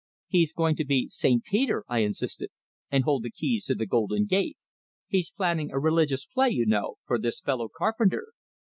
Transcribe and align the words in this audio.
"He's 0.25 0.51
going 0.51 0.75
to 0.77 0.83
be 0.83 1.09
St. 1.09 1.43
Peter," 1.43 1.85
I 1.87 1.99
insisted, 1.99 2.49
"and 2.89 3.03
hold 3.03 3.21
the 3.21 3.29
keys 3.29 3.65
to 3.65 3.75
the 3.75 3.85
golden 3.85 4.25
gate. 4.25 4.57
He's 5.07 5.29
planning 5.29 5.69
a 5.71 5.77
religious 5.77 6.25
play, 6.25 6.49
you 6.49 6.65
know, 6.65 6.95
for 7.05 7.19
this 7.19 7.39
fellow 7.39 7.69
Carpenter. 7.69 8.29